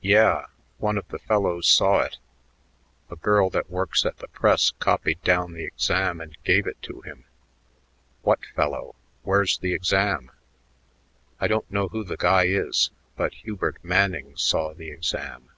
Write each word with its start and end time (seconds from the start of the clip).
"Yeah! 0.00 0.46
One 0.78 0.96
of 0.96 1.06
the 1.08 1.18
fellows 1.18 1.68
saw 1.68 2.00
it. 2.00 2.16
A 3.10 3.16
girl 3.16 3.50
that 3.50 3.68
works 3.68 4.06
at 4.06 4.16
the 4.16 4.28
press 4.28 4.70
copied 4.78 5.22
down 5.24 5.52
the 5.52 5.64
exam 5.66 6.22
and 6.22 6.42
gave 6.42 6.66
it 6.66 6.80
to 6.84 7.02
him." 7.02 7.24
"What 8.22 8.38
fellow? 8.56 8.94
Where's 9.24 9.58
the 9.58 9.74
exam?" 9.74 10.30
"I 11.38 11.48
don't 11.48 11.70
know 11.70 11.88
who 11.88 12.02
the 12.02 12.16
guy 12.16 12.44
is, 12.44 12.92
but 13.14 13.34
Hubert 13.44 13.76
Manning 13.84 14.32
saw 14.38 14.72
the 14.72 14.88
exam." 14.88 15.50